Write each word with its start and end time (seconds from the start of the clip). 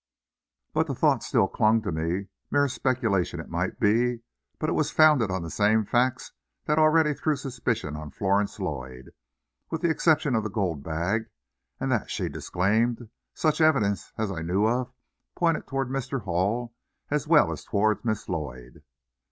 But 0.73 0.87
the 0.87 0.95
thought 0.95 1.21
still 1.21 1.47
clung 1.47 1.83
to 1.83 1.91
me; 1.91 2.29
mere 2.49 2.67
speculation 2.67 3.39
it 3.39 3.49
might 3.51 3.79
be, 3.79 4.21
but 4.57 4.67
it 4.67 4.73
was 4.73 4.89
founded 4.89 5.29
on 5.29 5.43
the 5.43 5.51
same 5.51 5.85
facts 5.85 6.31
that 6.65 6.79
already 6.79 7.13
threw 7.13 7.35
suspicion 7.35 7.95
on 7.95 8.09
Florence 8.09 8.59
Lloyd. 8.59 9.11
With 9.69 9.81
the 9.83 9.91
exception 9.91 10.33
of 10.33 10.41
the 10.43 10.49
gold 10.49 10.81
bag 10.81 11.29
and 11.79 11.91
that 11.91 12.09
she 12.09 12.29
disclaimed 12.29 13.09
such 13.35 13.61
evidence 13.61 14.11
as 14.17 14.31
I 14.31 14.41
knew 14.41 14.65
of 14.65 14.91
pointed 15.35 15.67
toward 15.67 15.89
Mr. 15.89 16.21
Hall 16.23 16.73
as 17.11 17.27
well 17.27 17.51
as 17.51 17.63
toward 17.63 18.03
Miss 18.03 18.27
Lloyd. 18.27 18.81